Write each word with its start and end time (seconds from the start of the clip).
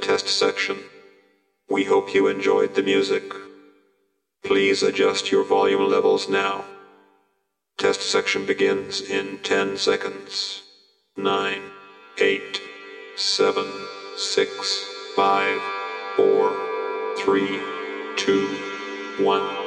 test 0.00 0.28
section. 0.28 0.78
We 1.68 1.84
hope 1.84 2.14
you 2.14 2.26
enjoyed 2.26 2.74
the 2.74 2.82
music. 2.82 3.22
Please 4.42 4.82
adjust 4.82 5.30
your 5.30 5.44
volume 5.44 5.88
levels 5.88 6.28
now. 6.28 6.64
Test 7.76 8.00
section 8.00 8.46
begins 8.46 9.00
in 9.00 9.38
10 9.42 9.76
seconds. 9.76 10.62
9, 11.16 11.62
8, 12.18 12.60
7, 13.16 13.66
6, 14.16 14.84
5, 15.16 15.60
4, 16.16 16.56
3, 17.18 17.60
2, 18.16 18.46
1. 19.18 19.59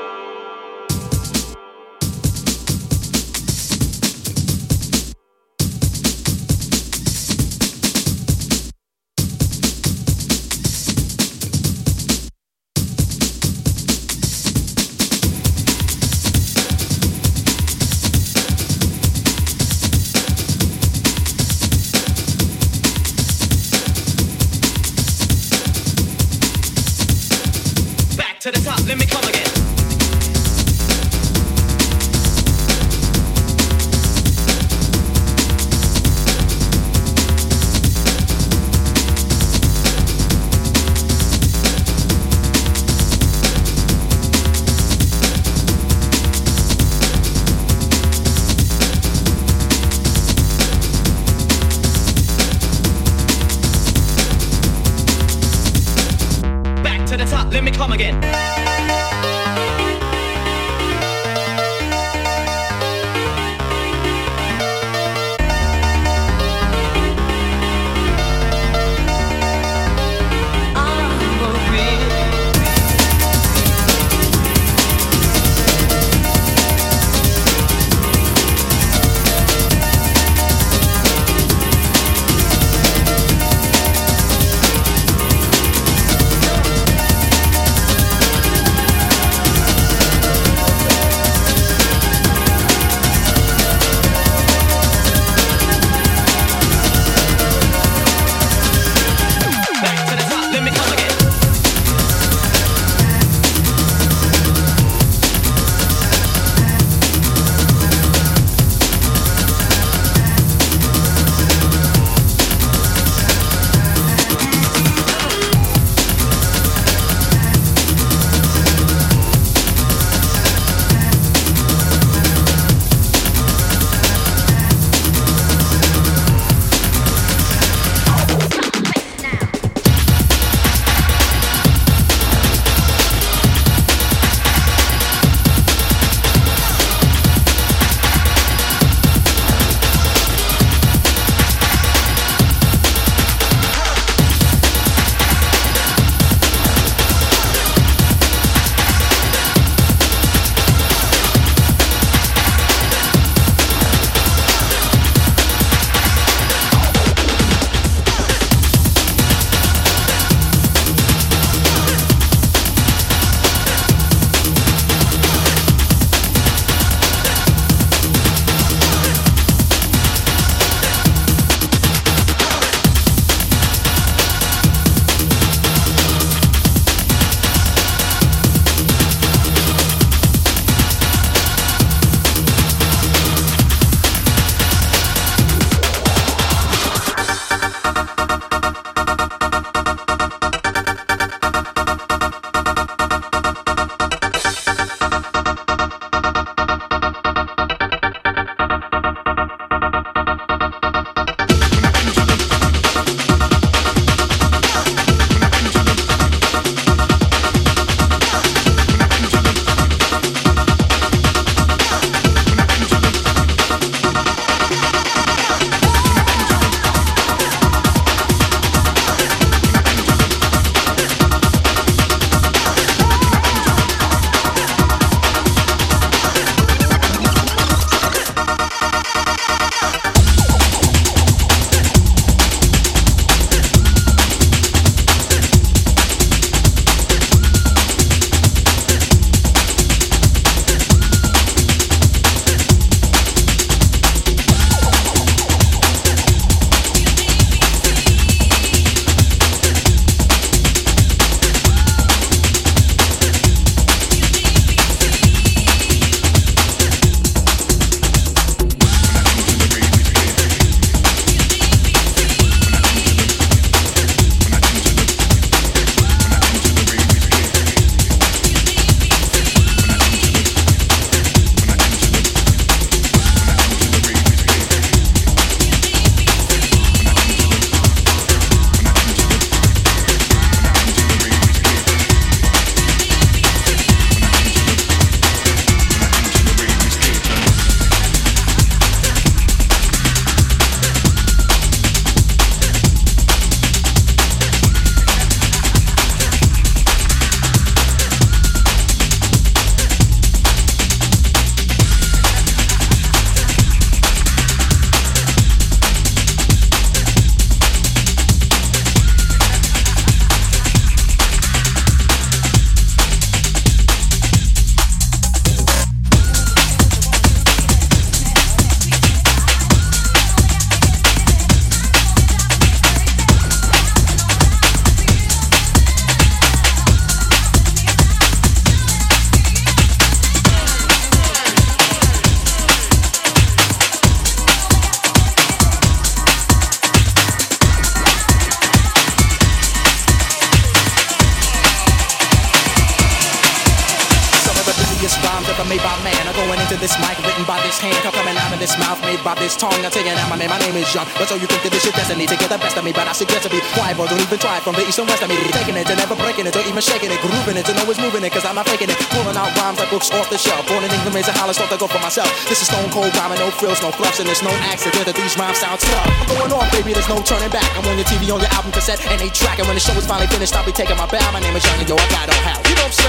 By 349.24 349.34
this 349.40 349.56
tongue. 349.56 349.74
I'm 349.80 349.90
taking 349.90 350.12
out 350.12 350.28
my 350.30 350.36
name. 350.36 350.52
My 350.52 350.60
name 350.60 350.76
is 350.76 350.92
Young. 350.92 351.08
But 351.16 351.32
so 351.32 351.36
you 351.40 351.48
think 351.48 351.64
that 351.64 351.72
this 351.72 351.88
is 351.88 351.96
destiny 351.96 352.28
to 352.28 352.36
get 352.36 352.52
the 352.52 352.60
best 352.60 352.76
of 352.76 352.84
me. 352.84 352.92
But 352.92 353.08
I 353.08 353.16
suggest 353.16 353.48
to 353.48 353.50
be 353.50 353.64
quiet. 353.74 353.96
Don't 353.96 354.12
even 354.20 354.38
try 354.38 354.60
it 354.60 354.64
from 354.68 354.76
the 354.76 354.84
east 354.84 355.00
and 355.00 355.08
west 355.08 355.24
of 355.24 355.32
me. 355.32 355.40
Taking 355.56 355.80
it 355.80 355.88
and 355.88 355.98
never 355.98 356.14
breaking 356.20 356.46
it. 356.46 356.54
Or 356.54 356.64
even 356.68 356.84
shaking 356.84 357.10
it. 357.10 357.20
Grooving 357.24 357.56
it 357.56 357.66
and 357.66 357.80
always 357.80 357.98
moving 357.98 358.22
it. 358.22 358.32
Cause 358.36 358.44
I'm 358.44 358.60
not 358.60 358.68
faking 358.68 358.92
it. 358.92 359.00
Pulling 359.16 359.40
out 359.40 359.50
rhymes 359.56 359.80
like 359.80 359.90
books 359.90 360.12
off 360.12 360.28
the 360.30 360.38
shelf. 360.38 360.68
Born 360.68 360.84
in 360.84 360.92
England, 360.92 361.16
raised 361.16 361.32
in 361.32 361.36
Hollis, 361.40 361.58
thought 361.58 361.72
to 361.72 361.80
go 361.80 361.88
for 361.88 362.04
myself. 362.04 362.28
This 362.52 362.60
is 362.60 362.68
stone 362.68 362.92
cold 362.92 363.16
rhyming. 363.16 363.40
No 363.40 363.50
frills, 363.56 363.80
no 363.80 363.96
fluffs. 363.96 364.20
And 364.20 364.28
it's 364.28 364.44
no 364.44 364.52
accident 364.68 365.08
that 365.08 365.16
these 365.16 365.40
rhymes 365.40 365.64
sound 365.64 365.80
tough. 365.80 366.04
I'm 366.04 366.28
going 366.28 366.52
off, 366.52 366.68
baby. 366.76 366.92
There's 366.92 367.08
no 367.08 367.24
turning 367.24 367.50
back. 367.50 367.66
I'm 367.80 367.88
on 367.88 367.96
your 367.96 368.06
TV, 368.06 368.28
on 368.28 368.44
your 368.44 368.52
album 368.52 368.76
cassette, 368.76 369.00
and 369.08 369.18
they 369.18 369.32
track. 369.32 369.64
And 369.64 369.68
when 369.72 369.80
the 369.80 369.84
show 369.84 369.96
is 369.96 370.06
finally 370.06 370.28
finished, 370.28 370.52
I'll 370.52 370.68
be 370.68 370.76
taking 370.76 371.00
my 371.00 371.08
bow. 371.08 371.24
My 371.32 371.40
name 371.40 371.56
is 371.56 371.64
Young 371.64 371.80
and 371.80 371.88
yo, 371.88 371.96
I 371.96 372.08
got 372.12 372.28
no 372.28 372.36
hat. 372.44 372.60
You 372.68 372.76
know 372.76 372.92
what 372.92 372.92
I'm 372.92 373.08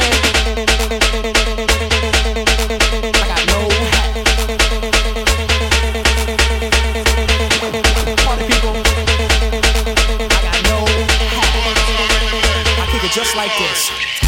saying? 2.79 2.84
Just 13.15 13.37
like 13.37 13.57
this. 13.59 14.24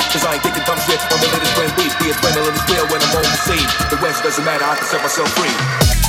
Cause 0.00 0.24
I 0.24 0.34
ain't 0.34 0.42
thinking 0.42 0.62
dumb 0.64 0.78
shit 0.80 1.00
on 1.12 1.18
the 1.20 1.28
latest 1.28 1.52
trend 1.52 1.72
beat. 1.76 1.92
The 2.00 2.12
adrenaline 2.14 2.56
is 2.56 2.64
real 2.70 2.86
when 2.88 3.02
I'm 3.02 3.16
on 3.16 3.22
the 3.22 3.40
scene. 3.44 3.68
The 3.90 3.98
West 4.00 4.22
doesn't 4.22 4.44
matter, 4.44 4.64
I 4.64 4.76
can 4.76 4.86
set 4.86 5.02
myself 5.02 5.28
free. 5.36 6.01